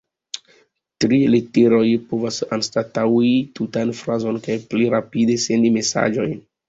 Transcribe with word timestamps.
Tri 1.03 1.17
literoj 1.33 1.83
povas 2.13 2.39
anstataŭi 2.57 3.29
tutan 3.59 3.93
frazon 4.01 4.41
kaj 4.49 4.57
pli 4.73 4.89
rapide 4.95 5.37
sendi 5.45 5.73
mesaĝojn. 5.77 6.35